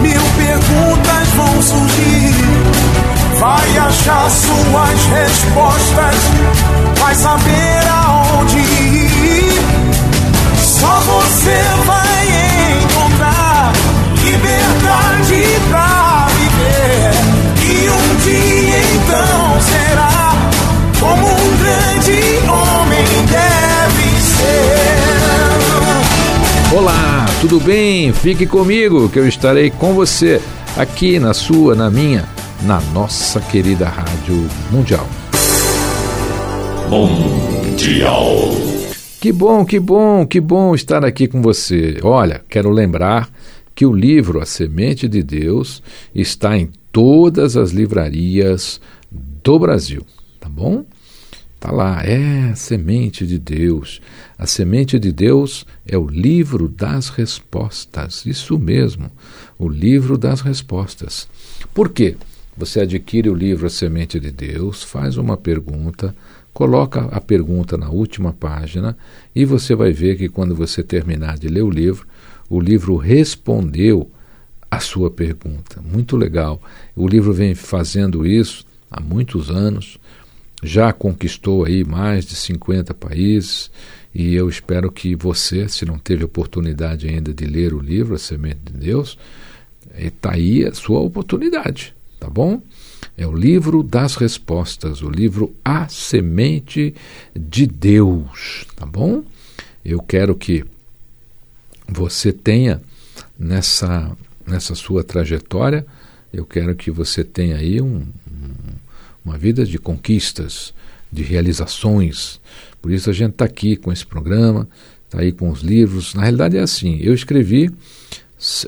[0.00, 2.34] Mil perguntas vão surgir.
[3.38, 6.16] Vai achar suas respostas,
[6.98, 9.52] vai saber aonde ir.
[10.58, 12.03] Só você vai
[27.46, 28.10] tudo bem?
[28.10, 30.40] Fique comigo que eu estarei com você
[30.78, 32.24] aqui na sua, na minha,
[32.62, 35.06] na nossa querida Rádio Mundial.
[36.88, 38.24] Mundial.
[39.20, 41.98] Que bom, que bom, que bom estar aqui com você.
[42.02, 43.28] Olha, quero lembrar
[43.74, 45.82] que o livro A Semente de Deus
[46.14, 48.80] está em todas as livrarias
[49.12, 50.00] do Brasil,
[50.40, 50.82] tá bom?
[51.64, 53.98] Tá lá, é a semente de Deus.
[54.36, 58.26] A semente de Deus é o livro das respostas.
[58.26, 59.10] Isso mesmo,
[59.58, 61.26] o livro das respostas.
[61.72, 62.18] Por quê?
[62.54, 66.14] Você adquire o livro A Semente de Deus, faz uma pergunta,
[66.52, 68.94] coloca a pergunta na última página
[69.34, 72.06] e você vai ver que quando você terminar de ler o livro,
[72.50, 74.10] o livro respondeu
[74.70, 75.80] a sua pergunta.
[75.80, 76.60] Muito legal.
[76.94, 79.98] O livro vem fazendo isso há muitos anos
[80.64, 83.70] já conquistou aí mais de 50 países
[84.14, 88.18] e eu espero que você, se não teve oportunidade ainda de ler o livro A
[88.18, 89.18] Semente de Deus,
[89.94, 92.62] está aí a sua oportunidade, tá bom?
[93.16, 96.94] É o livro das respostas, o livro A Semente
[97.36, 99.22] de Deus, tá bom?
[99.84, 100.64] Eu quero que
[101.86, 102.80] você tenha
[103.38, 105.86] nessa, nessa sua trajetória,
[106.32, 108.06] eu quero que você tenha aí um,
[109.24, 110.74] uma vida de conquistas,
[111.10, 112.40] de realizações.
[112.82, 114.68] Por isso a gente está aqui com esse programa,
[115.06, 116.14] está aí com os livros.
[116.14, 117.70] Na realidade é assim, eu escrevi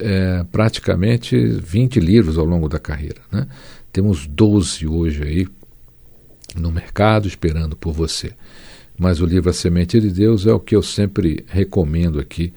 [0.00, 3.20] é, praticamente 20 livros ao longo da carreira.
[3.30, 3.46] Né?
[3.92, 5.48] Temos 12 hoje aí
[6.54, 8.32] no mercado esperando por você.
[8.98, 12.52] Mas o livro A Semente de Deus é o que eu sempre recomendo aqui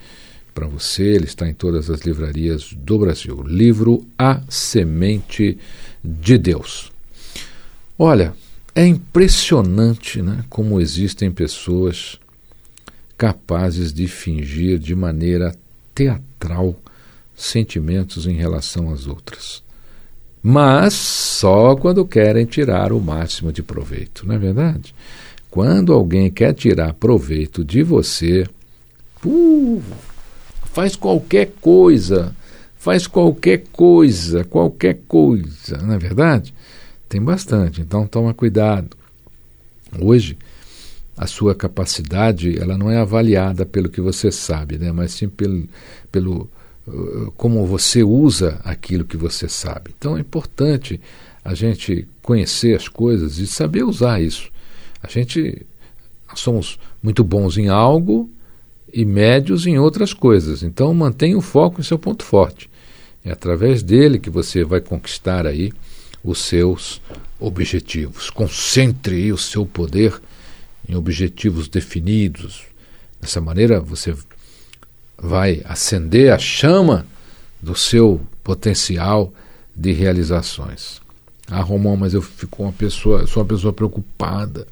[0.54, 1.04] para você.
[1.04, 3.44] Ele está em todas as livrarias do Brasil.
[3.46, 5.58] Livro A Semente
[6.04, 6.92] de Deus.
[8.02, 8.34] Olha,
[8.74, 12.18] é impressionante né, como existem pessoas
[13.18, 15.54] capazes de fingir de maneira
[15.94, 16.74] teatral
[17.36, 19.62] sentimentos em relação às outras.
[20.42, 24.96] Mas só quando querem tirar o máximo de proveito, não é verdade?
[25.52, 28.48] Quando alguém quer tirar proveito de você,
[29.26, 29.84] uh,
[30.72, 32.34] faz qualquer coisa,
[32.78, 36.54] faz qualquer coisa, qualquer coisa, não é verdade?
[37.10, 38.96] Tem bastante, então toma cuidado.
[40.00, 40.38] Hoje,
[41.18, 44.92] a sua capacidade ela não é avaliada pelo que você sabe, né?
[44.92, 45.68] mas sim pelo,
[46.12, 46.50] pelo
[46.88, 49.94] uh, como você usa aquilo que você sabe.
[49.98, 51.02] Então é importante
[51.44, 54.50] a gente conhecer as coisas e saber usar isso.
[55.02, 55.66] A gente
[56.36, 58.30] somos muito bons em algo
[58.94, 60.64] e médios em outras coisas.
[60.64, 62.70] Então mantenha o foco em seu ponto forte.
[63.26, 65.74] É através dele que você vai conquistar aí
[66.24, 67.02] os seus
[67.40, 68.30] objetivos.
[68.30, 70.20] Concentre o seu poder
[70.88, 72.64] em objetivos definidos.
[73.22, 74.16] Dessa maneira, você
[75.18, 77.06] vai acender a chama
[77.62, 79.34] do seu potencial
[79.76, 81.02] de realizações.
[81.48, 84.68] Ah, Romão, mas eu fico uma pessoa, sou uma pessoa preocupada.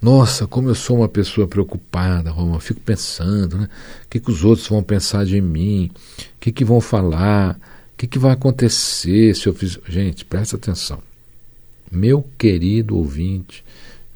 [0.00, 2.60] Nossa, como eu sou uma pessoa preocupada, Romão.
[2.60, 3.68] Fico pensando, né?
[4.04, 5.90] O que, que os outros vão pensar de mim?
[6.18, 7.58] O que, que vão falar?
[7.96, 9.80] O que, que vai acontecer se eu fizer.
[9.88, 11.02] Gente, presta atenção.
[11.90, 13.64] Meu querido ouvinte,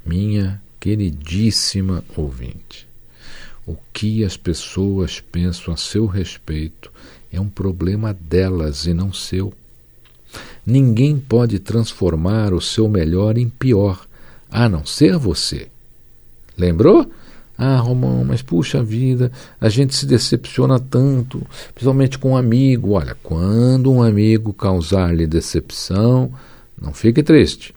[0.05, 2.87] minha queridíssima ouvinte,
[3.65, 6.91] o que as pessoas pensam a seu respeito
[7.31, 9.51] é um problema delas e não seu.
[10.63, 14.05] Ninguém pode transformar o seu melhor em pior,
[14.51, 15.69] a não ser você.
[16.55, 17.11] Lembrou?
[17.63, 22.93] Ah, Romão, mas puxa vida, a gente se decepciona tanto, principalmente com um amigo.
[22.93, 26.33] Olha, quando um amigo causar-lhe decepção,
[26.75, 27.71] não fique triste.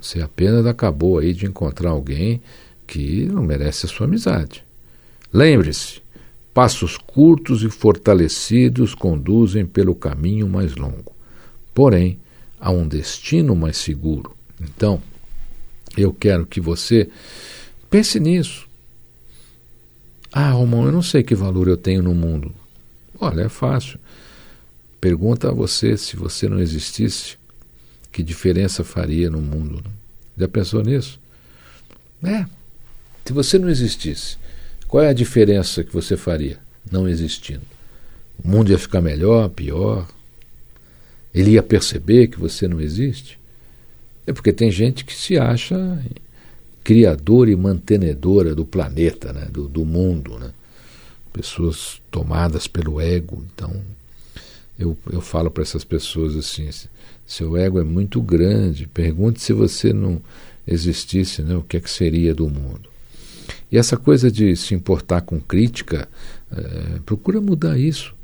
[0.00, 2.40] Você apenas acabou aí de encontrar alguém
[2.86, 4.64] que não merece a sua amizade.
[5.30, 6.00] Lembre-se,
[6.54, 11.12] passos curtos e fortalecidos conduzem pelo caminho mais longo.
[11.74, 12.18] Porém,
[12.58, 14.34] há um destino mais seguro.
[14.58, 15.02] Então,
[15.98, 17.10] eu quero que você
[17.90, 18.71] pense nisso.
[20.32, 22.54] Ah, Romão, eu não sei que valor eu tenho no mundo.
[23.20, 23.98] Olha, é fácil.
[24.98, 27.36] Pergunta a você se você não existisse,
[28.10, 29.84] que diferença faria no mundo?
[30.38, 31.20] Já pensou nisso?
[32.22, 32.46] É.
[33.24, 34.38] Se você não existisse,
[34.88, 36.58] qual é a diferença que você faria
[36.90, 37.62] não existindo?
[38.42, 40.08] O mundo ia ficar melhor, pior?
[41.34, 43.38] Ele ia perceber que você não existe?
[44.26, 46.02] É porque tem gente que se acha
[46.82, 49.46] criadora e mantenedora do planeta, né?
[49.50, 50.38] do, do mundo.
[50.38, 50.50] Né?
[51.32, 53.44] Pessoas tomadas pelo ego.
[53.54, 53.74] Então,
[54.78, 56.68] eu, eu falo para essas pessoas assim:
[57.26, 60.20] seu ego é muito grande, pergunte se você não
[60.66, 61.56] existisse, né?
[61.56, 62.90] o que é que seria do mundo.
[63.70, 66.08] E essa coisa de se importar com crítica,
[66.50, 68.14] é, procura mudar isso.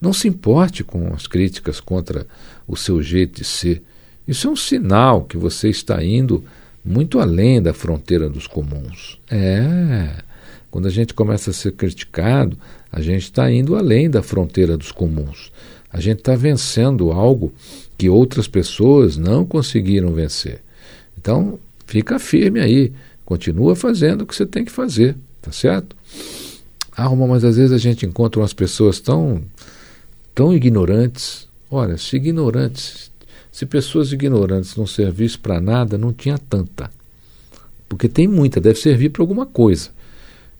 [0.00, 2.26] Não se importe com as críticas contra
[2.68, 3.82] o seu jeito de ser.
[4.28, 6.44] Isso é um sinal que você está indo
[6.86, 9.18] muito além da fronteira dos comuns.
[9.28, 10.22] É.
[10.70, 12.56] Quando a gente começa a ser criticado,
[12.92, 15.50] a gente está indo além da fronteira dos comuns.
[15.92, 17.52] A gente está vencendo algo
[17.98, 20.60] que outras pessoas não conseguiram vencer.
[21.18, 22.92] Então, fica firme aí.
[23.24, 25.96] Continua fazendo o que você tem que fazer, tá certo?
[26.96, 29.42] Ah, mas às vezes a gente encontra umas pessoas tão,
[30.34, 31.48] tão ignorantes.
[31.68, 33.10] Olha, se ignorantes
[33.56, 36.90] se pessoas ignorantes não servissem para nada, não tinha tanta.
[37.88, 39.88] Porque tem muita, deve servir para alguma coisa.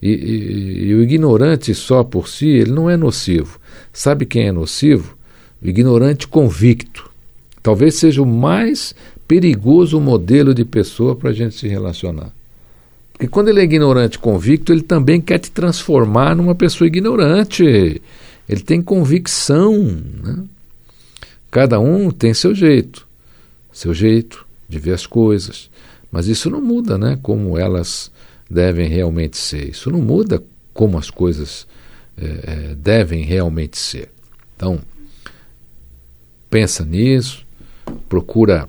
[0.01, 3.61] E, e, e, o ignorante só por si, ele não é nocivo.
[3.93, 5.15] Sabe quem é nocivo?
[5.63, 7.11] O ignorante convicto.
[7.63, 8.95] Talvez seja o mais
[9.29, 12.33] perigoso modelo de pessoa para a gente se relacionar.
[13.13, 18.01] Porque quando ele é ignorante convicto, ele também quer te transformar numa pessoa ignorante.
[18.49, 19.83] Ele tem convicção.
[19.85, 20.45] Né?
[21.51, 23.07] Cada um tem seu jeito,
[23.73, 25.71] seu jeito de ver as coisas.
[26.11, 27.19] Mas isso não muda, né?
[27.23, 28.11] Como elas
[28.51, 29.71] devem realmente ser.
[29.71, 31.67] Isso não muda como as coisas
[32.17, 34.11] é, devem realmente ser.
[34.55, 34.81] Então,
[36.51, 37.47] pensa nisso,
[38.09, 38.69] procura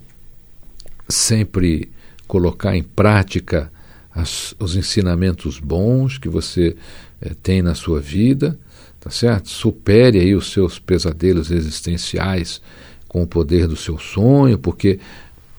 [1.07, 1.89] sempre
[2.27, 3.71] colocar em prática
[4.13, 6.75] as, os ensinamentos bons que você
[7.21, 8.59] é, tem na sua vida
[9.07, 9.49] tá certo?
[9.49, 12.61] Supere aí os seus pesadelos existenciais
[13.07, 14.99] com o poder do seu sonho, porque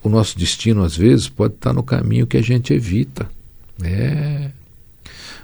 [0.02, 3.28] o nosso destino às vezes pode estar no caminho que a gente evita.
[3.82, 4.50] É.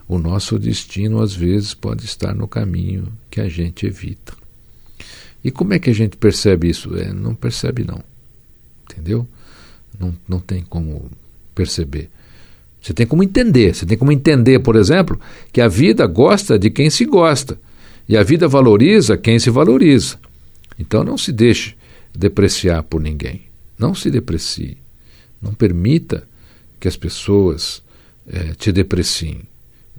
[0.06, 4.34] O nosso destino às vezes pode estar no caminho que a gente evita.
[5.42, 6.94] E como é que a gente percebe isso?
[6.94, 8.04] É, não percebe não.
[8.84, 9.26] Entendeu?
[9.98, 11.10] Não, não tem como
[11.54, 12.10] perceber.
[12.82, 13.74] Você tem como entender.
[13.74, 15.18] Você tem como entender, por exemplo,
[15.50, 17.58] que a vida gosta de quem se gosta.
[18.08, 20.18] E a vida valoriza quem se valoriza.
[20.78, 21.76] Então não se deixe
[22.14, 23.42] depreciar por ninguém.
[23.78, 24.76] Não se deprecie.
[25.40, 26.26] Não permita
[26.78, 27.82] que as pessoas
[28.26, 29.40] é, te depreciem.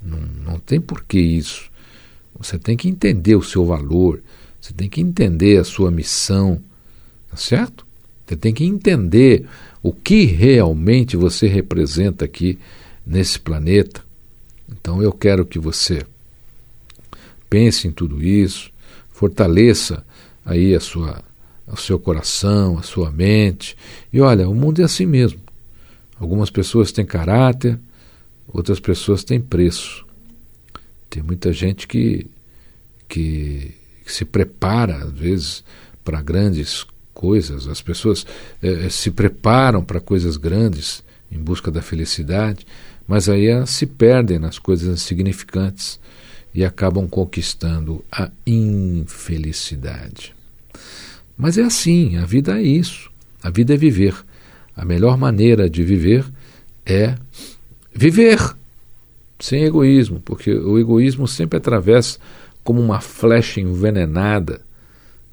[0.02, 1.70] Não, não tem por que isso.
[2.38, 4.22] Você tem que entender o seu valor,
[4.60, 6.62] você tem que entender a sua missão,
[7.30, 7.86] tá certo?
[8.26, 9.46] Você tem que entender
[9.82, 12.58] o que realmente você representa aqui
[13.06, 14.04] nesse planeta.
[14.70, 16.06] Então eu quero que você
[17.50, 18.72] pense em tudo isso,
[19.12, 20.06] fortaleça
[20.46, 21.24] aí a sua,
[21.68, 23.76] o seu coração, a sua mente.
[24.12, 25.40] E olha, o mundo é assim mesmo.
[26.20, 27.80] Algumas pessoas têm caráter,
[28.48, 30.06] outras pessoas têm preço.
[31.10, 32.28] Tem muita gente que,
[33.08, 33.74] que,
[34.04, 35.64] que se prepara, às vezes,
[36.04, 37.68] para grandes coisas.
[37.68, 38.26] As pessoas
[38.62, 42.66] eh, se preparam para coisas grandes em busca da felicidade,
[43.08, 46.00] mas aí elas se perdem nas coisas insignificantes
[46.56, 50.34] e acabam conquistando a infelicidade.
[51.38, 53.12] Mas é assim, a vida é isso.
[53.44, 54.16] A vida é viver.
[54.74, 56.26] A melhor maneira de viver
[56.86, 57.16] é
[57.94, 58.56] viver
[59.38, 62.20] sem egoísmo, porque o egoísmo sempre atravessa
[62.64, 64.62] como uma flecha envenenada,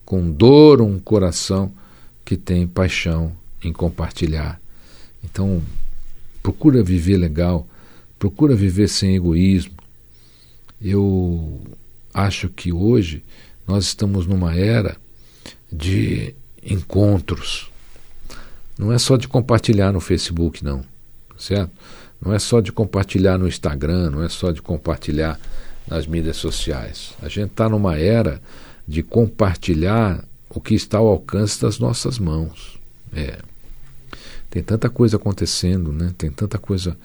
[0.04, 1.72] com dor um coração
[2.24, 4.60] que tem paixão em compartilhar.
[5.22, 5.62] Então,
[6.42, 7.66] procura viver legal,
[8.18, 9.81] procura viver sem egoísmo,
[10.82, 11.60] eu
[12.12, 13.22] acho que hoje
[13.66, 14.96] nós estamos numa era
[15.70, 17.70] de encontros.
[18.78, 20.84] Não é só de compartilhar no Facebook, não,
[21.38, 21.70] certo?
[22.24, 25.40] não é só de compartilhar no Instagram, não é só de compartilhar
[25.88, 27.14] nas mídias sociais.
[27.20, 28.40] A gente está numa era
[28.86, 32.78] de compartilhar o que está ao alcance das nossas mãos.
[33.12, 33.38] É.
[34.48, 36.14] Tem tanta coisa acontecendo, né?
[36.16, 36.96] tem tanta coisa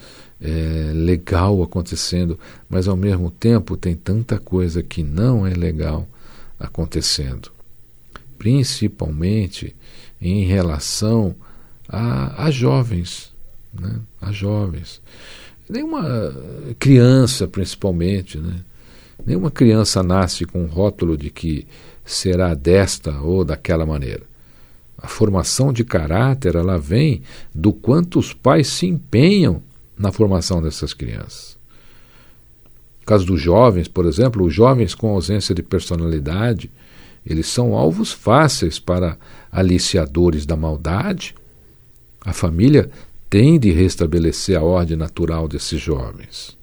[0.41, 2.39] é, legal acontecendo,
[2.69, 6.07] mas ao mesmo tempo tem tanta coisa que não é legal
[6.59, 7.51] acontecendo.
[8.37, 9.75] Principalmente
[10.21, 11.35] em relação
[11.87, 13.31] a, a jovens.
[13.73, 13.99] Né?
[14.21, 15.01] A jovens.
[15.69, 16.33] Nenhuma
[16.79, 18.37] criança, principalmente.
[18.37, 18.61] Né?
[19.25, 21.67] Nenhuma criança nasce com um rótulo de que
[22.05, 24.23] será desta ou daquela maneira.
[24.97, 27.21] A formação de caráter ela vem
[27.53, 29.61] do quanto os pais se empenham
[29.97, 31.57] na formação dessas crianças.
[32.99, 36.69] No caso dos jovens, por exemplo, os jovens com ausência de personalidade,
[37.25, 39.17] eles são alvos fáceis para
[39.51, 41.35] aliciadores da maldade.
[42.21, 42.89] A família
[43.29, 46.55] tem de restabelecer a ordem natural desses jovens.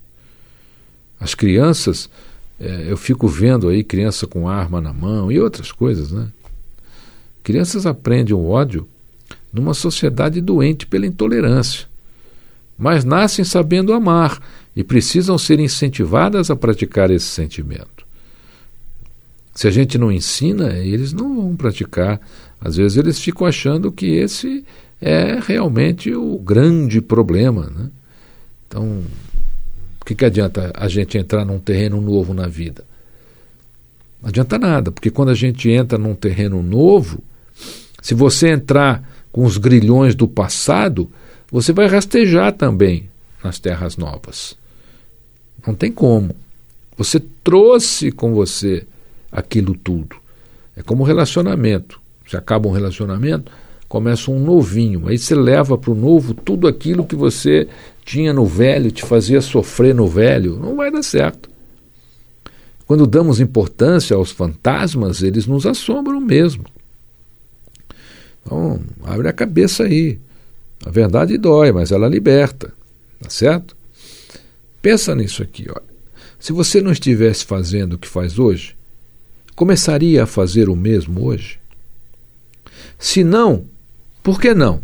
[1.18, 2.08] As crianças,
[2.58, 6.28] é, eu fico vendo aí criança com arma na mão e outras coisas, né?
[7.42, 8.88] Crianças aprendem o ódio
[9.52, 11.86] numa sociedade doente pela intolerância
[12.76, 14.40] mas nascem sabendo amar
[14.74, 18.04] e precisam ser incentivadas a praticar esse sentimento.
[19.54, 22.20] Se a gente não ensina, eles não vão praticar.
[22.60, 24.64] Às vezes eles ficam achando que esse
[25.00, 27.70] é realmente o grande problema.
[27.70, 27.90] Né?
[28.66, 29.02] Então,
[30.00, 32.84] o que, que adianta a gente entrar num terreno novo na vida?
[34.20, 37.22] Não adianta nada, porque quando a gente entra num terreno novo,
[38.02, 41.10] se você entrar com os grilhões do passado,
[41.54, 43.08] você vai rastejar também
[43.40, 44.56] nas terras novas.
[45.64, 46.34] Não tem como.
[46.98, 48.84] Você trouxe com você
[49.30, 50.16] aquilo tudo.
[50.76, 52.00] É como relacionamento.
[52.26, 53.52] Você acaba um relacionamento,
[53.88, 55.06] começa um novinho.
[55.06, 57.68] Aí você leva para o novo tudo aquilo que você
[58.04, 60.58] tinha no velho, te fazia sofrer no velho.
[60.58, 61.48] Não vai dar certo.
[62.84, 66.64] Quando damos importância aos fantasmas, eles nos assombram mesmo.
[68.44, 70.18] Então, abre a cabeça aí.
[70.84, 72.72] A verdade dói, mas ela liberta.
[73.20, 73.76] Tá certo?
[74.82, 75.94] Pensa nisso aqui, olha.
[76.38, 78.76] Se você não estivesse fazendo o que faz hoje,
[79.56, 81.58] começaria a fazer o mesmo hoje?
[82.98, 83.64] Se não,
[84.22, 84.82] por que não?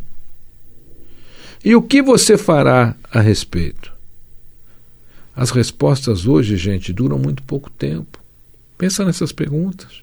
[1.63, 3.93] E o que você fará a respeito?
[5.37, 8.19] As respostas hoje, gente, duram muito pouco tempo.
[8.79, 10.03] Pensa nessas perguntas.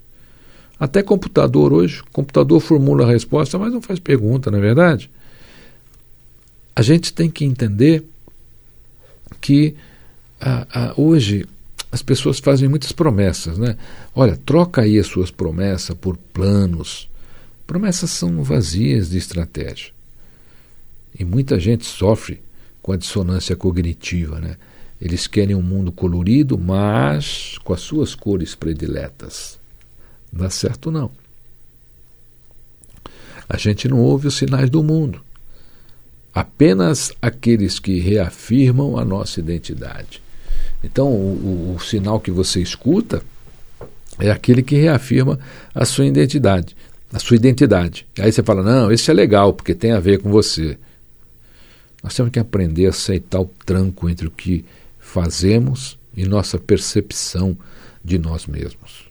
[0.79, 5.09] Até computador hoje, computador formula a resposta, mas não faz pergunta, não é verdade?
[6.77, 8.03] A gente tem que entender
[9.41, 9.75] que
[10.95, 11.43] hoje
[11.91, 13.75] as pessoas fazem muitas promessas, né?
[14.13, 17.09] Olha, troca aí as suas promessas por planos.
[17.65, 19.91] Promessas são vazias de estratégia.
[21.17, 22.39] E muita gente sofre
[22.79, 24.55] com a dissonância cognitiva, né?
[25.01, 29.59] Eles querem um mundo colorido, mas com as suas cores prediletas.
[30.31, 31.09] Não dá certo não.
[33.49, 35.25] A gente não ouve os sinais do mundo
[36.37, 40.21] apenas aqueles que reafirmam a nossa identidade.
[40.83, 43.23] Então, o, o, sinal que você escuta
[44.19, 45.39] é aquele que reafirma
[45.73, 46.77] a sua identidade,
[47.11, 48.05] a sua identidade.
[48.19, 50.77] Aí você fala: "Não, esse é legal porque tem a ver com você".
[52.03, 54.63] Nós temos que aprender a aceitar o tranco entre o que
[54.99, 57.57] fazemos e nossa percepção
[58.05, 59.07] de nós mesmos.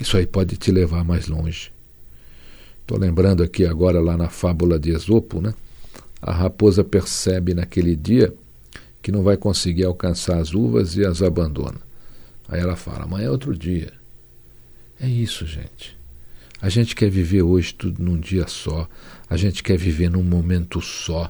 [0.00, 1.70] Isso aí pode te levar mais longe.
[2.80, 5.52] Estou lembrando aqui agora lá na fábula de Esopo, né?
[6.22, 8.32] A raposa percebe naquele dia
[9.02, 11.80] que não vai conseguir alcançar as uvas e as abandona.
[12.48, 13.92] Aí ela fala: amanhã é outro dia.
[15.00, 15.98] É isso, gente.
[16.60, 18.88] A gente quer viver hoje tudo num dia só.
[19.28, 21.28] A gente quer viver num momento só.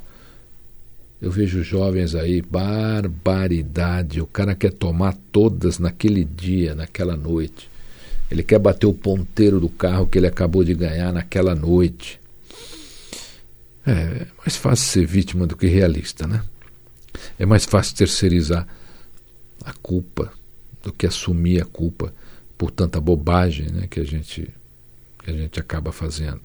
[1.23, 4.21] Eu vejo jovens aí, barbaridade.
[4.21, 7.71] O cara quer tomar todas naquele dia, naquela noite.
[8.31, 12.21] Ele quer bater o ponteiro do carro que ele acabou de ganhar naquela noite.
[13.87, 16.43] É mais fácil ser vítima do que realista, né?
[17.39, 18.67] É mais fácil terceirizar
[19.65, 20.33] a culpa
[20.83, 22.13] do que assumir a culpa
[22.57, 24.49] por tanta bobagem né, que, a gente,
[25.23, 26.41] que a gente acaba fazendo.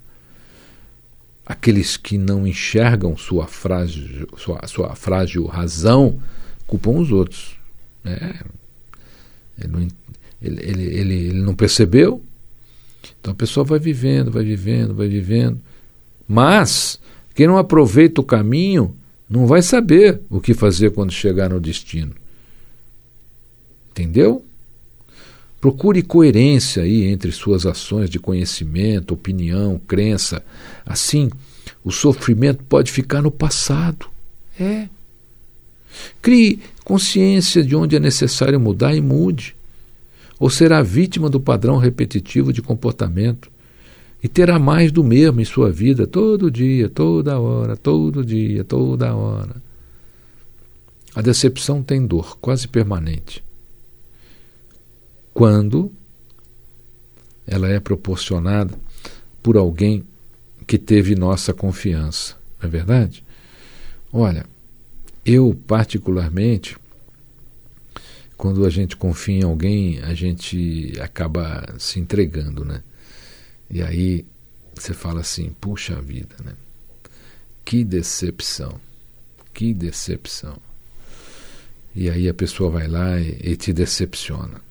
[1.46, 6.20] Aqueles que não enxergam sua frágil, sua, sua frágil razão
[6.66, 7.56] culpam os outros.
[8.04, 8.40] Né?
[9.58, 9.92] Ele, não, ele,
[10.42, 12.22] ele, ele, ele não percebeu,
[13.20, 15.62] então a pessoa vai vivendo, vai vivendo, vai vivendo.
[16.28, 17.00] Mas
[17.38, 18.96] quem não aproveita o caminho
[19.30, 22.16] não vai saber o que fazer quando chegar no destino.
[23.92, 24.44] Entendeu?
[25.62, 30.44] Procure coerência aí entre suas ações de conhecimento, opinião, crença.
[30.84, 31.30] Assim,
[31.84, 34.08] o sofrimento pode ficar no passado.
[34.60, 34.90] É.
[36.20, 39.56] Crie consciência de onde é necessário mudar e mude.
[40.40, 43.52] Ou será vítima do padrão repetitivo de comportamento
[44.22, 49.16] e terá mais do mesmo em sua vida todo dia, toda hora, todo dia, toda
[49.16, 49.56] hora.
[51.14, 53.44] A decepção tem dor quase permanente.
[55.34, 55.92] Quando
[57.46, 58.74] ela é proporcionada
[59.42, 60.04] por alguém
[60.66, 63.24] que teve nossa confiança, não é verdade?
[64.12, 64.46] Olha,
[65.26, 66.76] eu particularmente,
[68.36, 72.82] quando a gente confia em alguém, a gente acaba se entregando, né?
[73.70, 74.26] E aí
[74.74, 76.54] você fala assim, puxa vida, né?
[77.66, 78.80] Que decepção,
[79.54, 80.58] que decepção.
[81.96, 84.62] E aí a pessoa vai lá e, e te decepciona.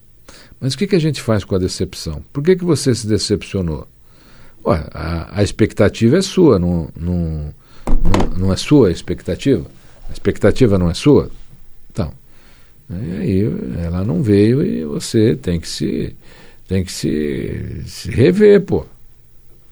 [0.60, 2.24] Mas o que, que a gente faz com a decepção?
[2.32, 3.86] Por que, que você se decepcionou?
[4.64, 7.54] Ué, a, a expectativa é sua, não, não,
[7.86, 9.66] não, não é sua a expectativa?
[10.08, 11.30] A expectativa não é sua?
[11.90, 12.12] Então,
[12.90, 13.42] e aí
[13.84, 16.16] ela não veio e você tem que se
[16.68, 18.84] tem que se, se rever, pô.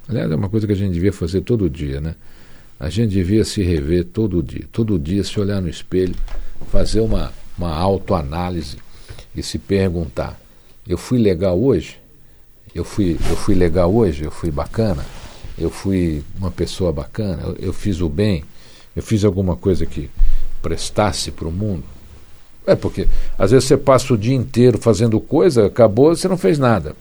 [0.09, 2.15] Aliás, é uma coisa que a gente devia fazer todo dia, né?
[2.79, 4.65] A gente devia se rever todo dia.
[4.71, 6.15] Todo dia se olhar no espelho,
[6.71, 8.77] fazer uma, uma autoanálise
[9.35, 10.39] e se perguntar:
[10.87, 11.99] eu fui legal hoje?
[12.75, 14.25] Eu fui, eu fui legal hoje?
[14.25, 15.05] Eu fui bacana?
[15.57, 17.43] Eu fui uma pessoa bacana?
[17.43, 18.45] Eu, eu fiz o bem?
[18.95, 20.11] Eu fiz alguma coisa que
[20.61, 21.85] prestasse para o mundo?
[22.67, 26.59] É porque às vezes você passa o dia inteiro fazendo coisa, acabou, você não fez
[26.59, 26.97] nada.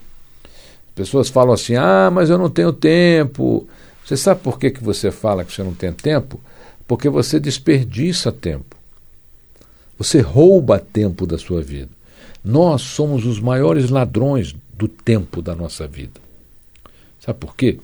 [0.95, 3.67] Pessoas falam assim: ah, mas eu não tenho tempo.
[4.05, 6.39] Você sabe por que, que você fala que você não tem tempo?
[6.87, 8.75] Porque você desperdiça tempo.
[9.97, 11.89] Você rouba tempo da sua vida.
[12.43, 16.19] Nós somos os maiores ladrões do tempo da nossa vida.
[17.19, 17.79] Sabe por quê?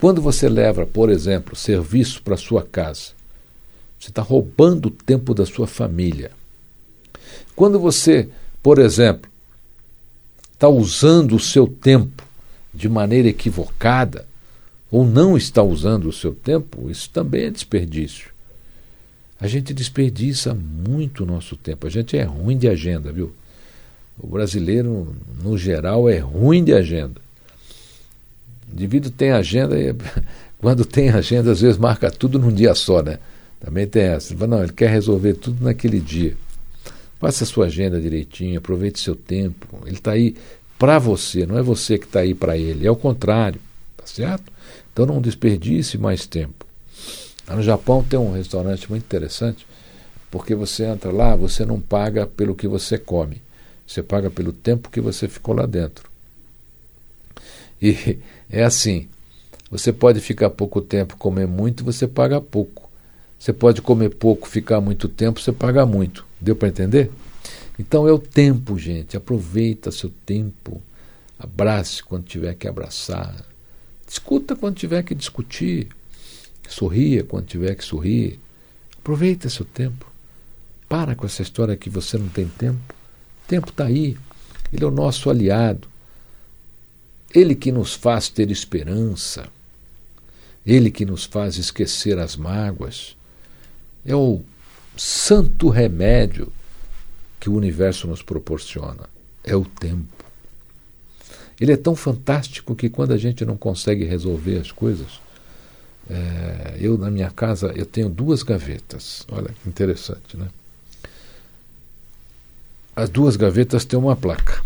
[0.00, 3.10] Quando você leva, por exemplo, serviço para sua casa,
[3.98, 6.30] você está roubando o tempo da sua família.
[7.60, 8.26] Quando você,
[8.62, 9.30] por exemplo,
[10.50, 12.24] está usando o seu tempo
[12.72, 14.26] de maneira equivocada,
[14.90, 18.30] ou não está usando o seu tempo, isso também é desperdício.
[19.38, 21.86] A gente desperdiça muito o nosso tempo.
[21.86, 23.30] A gente é ruim de agenda, viu?
[24.18, 27.20] O brasileiro, no geral, é ruim de agenda.
[28.70, 29.94] O indivíduo tem agenda e
[30.56, 33.18] quando tem agenda, às vezes marca tudo num dia só, né?
[33.60, 34.34] Também tem essa.
[34.46, 36.34] Não, ele quer resolver tudo naquele dia.
[37.20, 39.66] Faça a sua agenda direitinho, aproveite seu tempo.
[39.84, 40.34] Ele está aí
[40.78, 43.60] para você, não é você que está aí para ele, é o contrário,
[43.94, 44.50] tá certo?
[44.90, 46.64] Então não desperdice mais tempo.
[47.46, 49.66] No Japão tem um restaurante muito interessante,
[50.30, 53.42] porque você entra lá, você não paga pelo que você come,
[53.86, 56.08] você paga pelo tempo que você ficou lá dentro.
[57.82, 59.08] E é assim,
[59.70, 62.88] você pode ficar pouco tempo, comer muito, você paga pouco.
[63.38, 66.29] Você pode comer pouco, ficar muito tempo, você paga muito.
[66.40, 67.10] Deu para entender?
[67.78, 69.16] Então é o tempo, gente.
[69.16, 70.80] Aproveita seu tempo.
[71.38, 73.44] Abrace quando tiver que abraçar.
[74.06, 75.88] Discuta quando tiver que discutir.
[76.68, 78.38] Sorria quando tiver que sorrir.
[78.98, 80.10] Aproveita seu tempo.
[80.88, 82.94] Para com essa história que você não tem tempo.
[83.44, 84.16] O tempo está aí.
[84.72, 85.88] Ele é o nosso aliado.
[87.34, 89.48] Ele que nos faz ter esperança.
[90.66, 93.16] Ele que nos faz esquecer as mágoas.
[94.04, 94.42] É o
[95.00, 96.52] santo remédio
[97.40, 99.08] que o universo nos proporciona.
[99.42, 100.26] É o tempo.
[101.58, 105.18] Ele é tão fantástico que quando a gente não consegue resolver as coisas,
[106.08, 109.24] é, eu na minha casa eu tenho duas gavetas.
[109.32, 110.48] Olha que interessante, né?
[112.94, 114.62] As duas gavetas têm uma placa.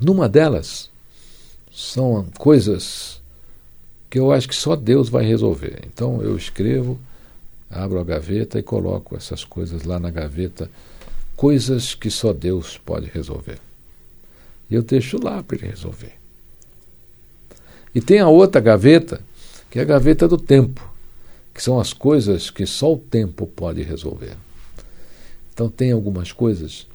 [0.00, 0.88] Numa delas
[1.70, 3.20] são coisas
[4.08, 5.82] que eu acho que só Deus vai resolver.
[5.86, 6.98] Então eu escrevo
[7.70, 10.70] abro a gaveta e coloco essas coisas lá na gaveta,
[11.36, 13.58] coisas que só Deus pode resolver.
[14.70, 16.12] E eu deixo lá para ele resolver.
[17.94, 19.20] E tem a outra gaveta,
[19.70, 20.86] que é a gaveta do tempo,
[21.54, 24.36] que são as coisas que só o tempo pode resolver.
[25.52, 26.86] Então tem algumas coisas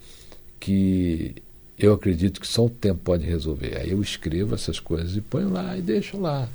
[0.60, 1.36] que
[1.78, 3.76] eu acredito que só o tempo pode resolver.
[3.78, 6.48] Aí eu escrevo essas coisas e ponho lá e deixo lá.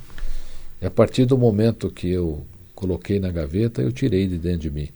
[0.81, 2.45] E a partir do momento que eu
[2.77, 4.87] coloquei na gaveta, eu tirei de dentro de mim.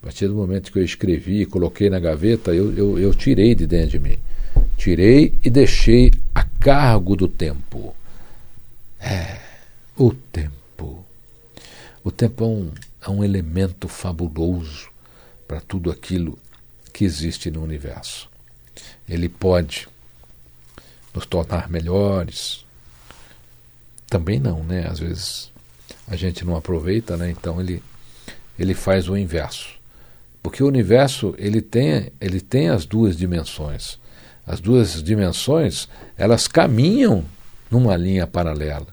[0.00, 3.52] A partir do momento que eu escrevi e coloquei na gaveta, eu, eu, eu tirei
[3.52, 4.18] de dentro de mim.
[4.76, 7.96] Tirei e deixei a cargo do tempo.
[9.00, 9.40] É,
[9.96, 11.04] o tempo.
[12.04, 12.70] O tempo é um,
[13.04, 14.88] é um elemento fabuloso
[15.48, 16.38] para tudo aquilo
[16.92, 18.28] que existe no universo.
[19.08, 19.88] Ele pode
[21.12, 22.64] nos tornar melhores.
[24.08, 24.86] Também não, né?
[24.86, 25.53] Às vezes
[26.08, 27.30] a gente não aproveita, né?
[27.30, 27.82] Então ele,
[28.58, 29.74] ele faz o inverso.
[30.42, 33.98] Porque o universo ele tem, ele tem as duas dimensões.
[34.46, 37.24] As duas dimensões elas caminham
[37.70, 38.88] numa linha paralela.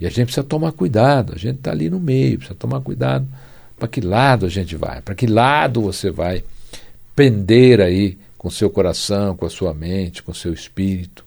[0.00, 3.26] E a gente precisa tomar cuidado, a gente está ali no meio, precisa tomar cuidado
[3.78, 6.44] para que lado a gente vai, para que lado você vai
[7.14, 11.24] pender aí com seu coração, com a sua mente, com seu espírito.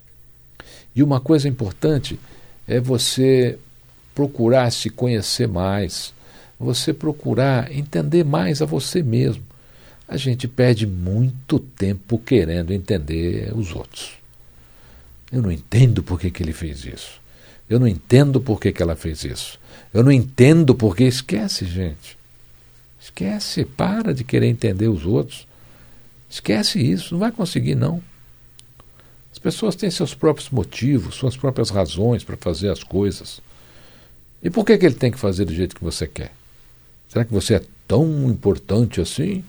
[0.95, 2.19] E uma coisa importante
[2.67, 3.58] é você
[4.15, 6.13] procurar se conhecer mais,
[6.58, 9.43] você procurar entender mais a você mesmo.
[10.08, 14.13] A gente perde muito tempo querendo entender os outros.
[15.32, 17.19] Eu não entendo por que, que ele fez isso.
[17.69, 19.60] Eu não entendo por que, que ela fez isso.
[19.93, 21.04] Eu não entendo porque.
[21.04, 22.17] Esquece, gente.
[23.01, 23.65] Esquece.
[23.65, 25.47] Para de querer entender os outros.
[26.30, 27.15] Esquece isso.
[27.15, 28.01] Não vai conseguir, não.
[29.32, 33.41] As pessoas têm seus próprios motivos, suas próprias razões para fazer as coisas.
[34.45, 36.31] E por que, que ele tem que fazer do jeito que você quer?
[37.10, 39.43] Será que você é tão importante assim?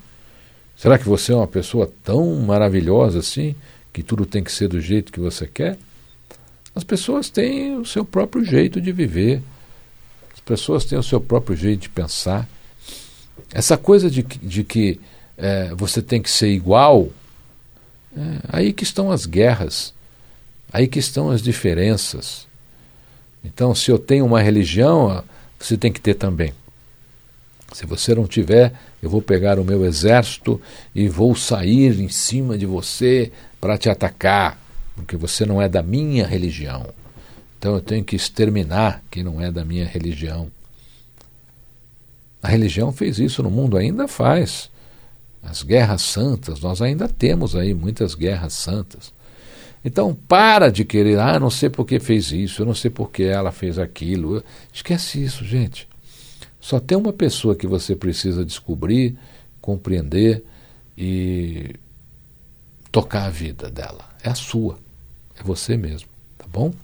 [0.75, 3.55] Será que você é uma pessoa tão maravilhosa assim
[3.93, 5.77] que tudo tem que ser do jeito que você quer?
[6.75, 9.43] As pessoas têm o seu próprio jeito de viver,
[10.33, 12.49] as pessoas têm o seu próprio jeito de pensar.
[13.53, 14.99] Essa coisa de, de que
[15.37, 17.11] é, você tem que ser igual,
[18.17, 19.93] é, aí que estão as guerras,
[20.73, 22.46] aí que estão as diferenças.
[23.47, 25.25] Então, se eu tenho uma religião,
[25.59, 26.53] você tem que ter também.
[27.73, 30.61] Se você não tiver, eu vou pegar o meu exército
[30.95, 35.83] e vou sair em cima de você para te atacar porque você não é da
[35.83, 36.89] minha religião.
[37.59, 40.51] Então eu tenho que exterminar quem não é da minha religião.
[42.43, 44.71] A religião fez isso no mundo, ainda faz.
[45.43, 49.13] As guerras santas, nós ainda temos aí muitas guerras santas.
[49.87, 53.09] Então para de querer, ah, não sei por que fez isso, eu não sei por
[53.09, 54.43] que ela fez aquilo.
[54.73, 55.89] Esquece isso, gente.
[56.61, 59.17] Só tem uma pessoa que você precisa descobrir,
[59.61, 60.43] compreender
[60.99, 61.77] e
[62.91, 64.05] tocar a vida dela.
[64.25, 64.77] É a sua.
[65.39, 66.75] É você mesmo, tá bom?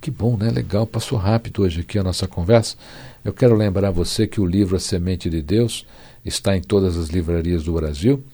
[0.00, 0.50] Que bom, né?
[0.50, 0.86] Legal.
[0.86, 2.76] Passou rápido hoje aqui a nossa conversa.
[3.22, 5.84] Eu quero lembrar você que o livro A Semente de Deus
[6.24, 8.24] está em todas as livrarias do Brasil.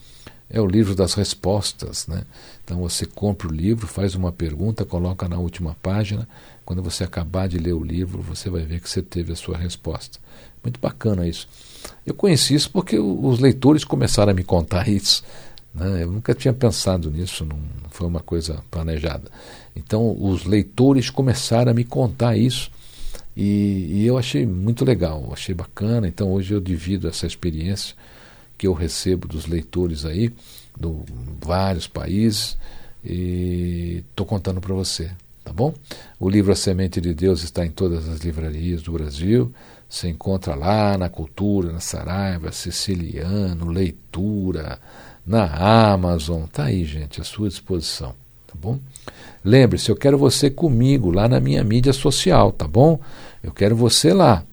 [0.51, 2.23] É o livro das respostas, né?
[2.65, 6.27] Então você compra o livro, faz uma pergunta, coloca na última página.
[6.65, 9.57] Quando você acabar de ler o livro, você vai ver que você teve a sua
[9.59, 10.19] resposta.
[10.63, 11.49] Muito bacana isso.
[12.05, 15.23] Eu conheci isso porque os leitores começaram a me contar isso.
[15.75, 16.03] Né?
[16.03, 17.59] Eu nunca tinha pensado nisso, não
[17.91, 19.31] foi uma coisa planejada.
[19.77, 22.71] Então, os leitores começaram a me contar isso
[23.37, 26.09] e, e eu achei muito legal, achei bacana.
[26.09, 27.95] Então, hoje eu divido essa experiência
[28.59, 30.89] que eu recebo dos leitores aí, de
[31.41, 32.59] vários países,
[33.05, 35.11] e estou contando para você,
[35.45, 35.73] tá bom?
[36.19, 39.55] O livro A Semente de Deus está em todas as livrarias do Brasil.
[39.89, 44.79] Você encontra lá na Cultura, na Saraiva, Siciliano, Leitura,
[45.25, 45.45] na
[45.93, 46.43] Amazon.
[46.45, 48.15] Tá aí, gente, à sua disposição,
[48.47, 48.79] tá bom?
[49.43, 53.01] Lembre-se, eu quero você comigo lá na minha mídia social, tá bom?
[53.43, 54.45] Eu quero você lá.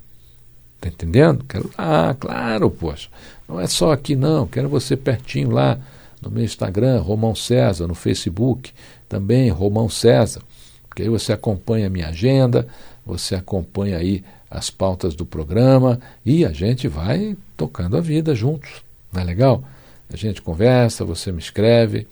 [0.80, 1.44] Tá entendendo?
[1.46, 3.10] Quero lá, claro, poxa.
[3.48, 5.80] Não é só aqui não, quero você pertinho lá
[6.22, 8.72] no meu Instagram, Romão César, no Facebook,
[9.08, 10.42] também Romão César.
[10.88, 12.68] Porque aí você acompanha a minha agenda,
[13.06, 18.84] você acompanha aí as pautas do programa e a gente vai tocando a vida juntos.
[19.12, 19.64] Não é legal?
[20.12, 22.08] A gente conversa, você me escreve.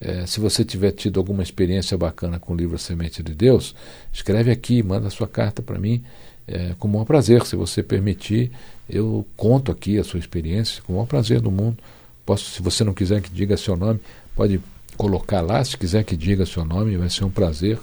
[0.00, 3.74] É, se você tiver tido alguma experiência bacana com o livro Semente de Deus,
[4.12, 6.04] escreve aqui, manda sua carta para mim,
[6.46, 7.44] é, com o maior prazer.
[7.44, 8.50] Se você permitir,
[8.88, 11.78] eu conto aqui a sua experiência, com o maior prazer do mundo.
[12.24, 14.00] Posso, se você não quiser que diga seu nome,
[14.34, 14.60] pode
[14.96, 15.64] colocar lá.
[15.64, 17.78] Se quiser que diga seu nome, vai ser um prazer.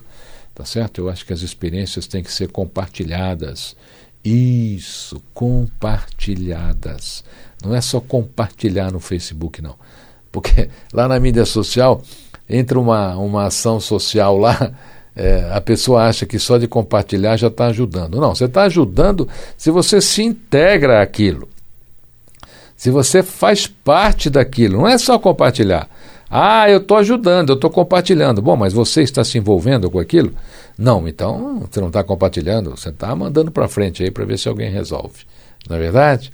[0.54, 1.02] Tá certo?
[1.02, 3.76] Eu acho que as experiências têm que ser compartilhadas.
[4.23, 7.23] Isso, compartilhadas.
[7.63, 9.76] Não é só compartilhar no Facebook, não.
[10.32, 12.02] Porque lá na mídia social,
[12.47, 14.73] entra uma, uma ação social lá,
[15.15, 18.19] é, a pessoa acha que só de compartilhar já está ajudando.
[18.19, 21.47] Não, você está ajudando se você se integra aquilo.
[22.76, 25.88] Se você faz parte daquilo, não é só compartilhar.
[26.30, 28.41] Ah, eu estou ajudando, eu estou compartilhando.
[28.41, 30.34] Bom, mas você está se envolvendo com aquilo?
[30.78, 34.49] Não, então você não está compartilhando, você está mandando para frente aí para ver se
[34.49, 35.26] alguém resolve.
[35.69, 36.32] Não é verdade?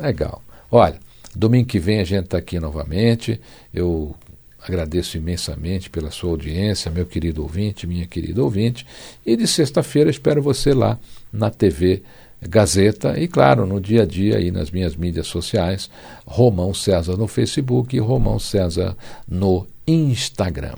[0.00, 0.42] Legal.
[0.70, 0.96] Olha,
[1.34, 3.40] domingo que vem a gente está aqui novamente.
[3.72, 4.16] Eu
[4.62, 8.86] agradeço imensamente pela sua audiência, meu querido ouvinte, minha querida ouvinte.
[9.24, 10.98] E de sexta-feira espero você lá
[11.32, 12.02] na TV
[12.42, 15.90] Gazeta e, claro, no dia a dia aí nas minhas mídias sociais,
[16.26, 18.96] Romão César no Facebook e Romão César
[19.28, 20.74] no Instagram.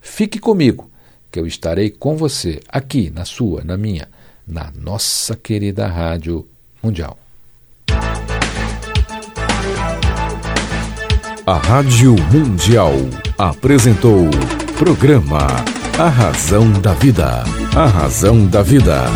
[0.00, 0.90] Fique comigo,
[1.30, 4.08] que eu estarei com você aqui na sua, na minha,
[4.46, 6.46] na nossa querida Rádio
[6.82, 7.18] Mundial.
[11.48, 12.92] A Rádio Mundial
[13.38, 14.28] apresentou
[14.76, 15.46] programa
[15.98, 17.42] A Razão da Vida.
[17.74, 19.06] A Razão da Vida.